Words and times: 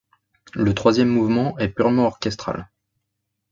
Le 0.55 0.73
troisième 0.73 1.09
mouvement 1.09 1.55
est 1.59 1.69
purement 1.69 2.07
orchestral. 2.07 2.67